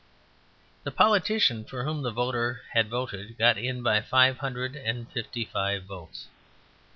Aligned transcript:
The 0.83 0.89
politician 0.89 1.63
for 1.63 1.83
whom 1.83 2.01
the 2.01 2.09
voter 2.09 2.61
had 2.73 2.89
voted 2.89 3.37
got 3.37 3.59
in 3.59 3.83
by 3.83 4.01
five 4.01 4.39
hundred 4.39 4.75
and 4.75 5.07
fifty 5.11 5.45
five 5.45 5.83
votes. 5.83 6.25